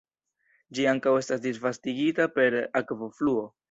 Ĝi 0.77 0.87
ankaŭ 0.93 1.13
estas 1.21 1.45
disvastigita 1.45 2.31
per 2.41 2.63
akvofluo. 2.85 3.51